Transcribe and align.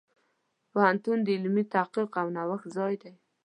پوهنتون 0.71 1.17
د 1.23 1.27
علمي 1.35 1.63
تحقیق 1.73 2.11
او 2.21 2.27
نوښت 2.35 2.67
ځای 2.77 2.93
دی. 3.01 3.13